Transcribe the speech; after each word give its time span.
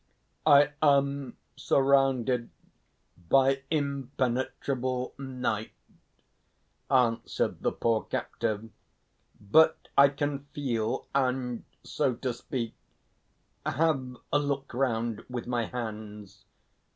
"I 0.47 0.71
am 0.81 1.37
surrounded 1.55 2.49
by 3.29 3.61
impenetrable 3.69 5.13
night," 5.19 5.73
answered 6.89 7.61
the 7.61 7.71
poor 7.71 8.05
captive; 8.05 8.71
"but 9.39 9.89
I 9.95 10.09
can 10.09 10.47
feel 10.53 11.05
and, 11.13 11.65
so 11.83 12.15
to 12.15 12.33
speak, 12.33 12.73
have 13.63 14.17
a 14.33 14.39
look 14.39 14.73
round 14.73 15.23
with 15.29 15.45
my 15.45 15.65
hands.... 15.65 16.45